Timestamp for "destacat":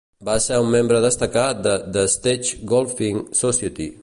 1.03-1.61